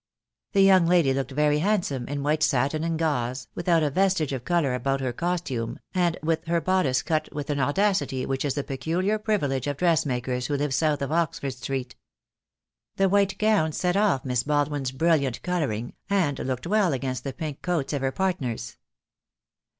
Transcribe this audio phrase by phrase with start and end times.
[0.53, 4.33] The young lady looked very hand some in white satin and gauze, without a vestige
[4.33, 8.55] of colour about her costume, and with her bodice cut with an audacity which is
[8.55, 11.95] the peculiar privilege of dressmakers who live south of Oxford Street.
[12.95, 17.61] The white gown set off Miss Baldwin's brilliant colouring, and looked well against the pink
[17.61, 18.77] coats of her partners.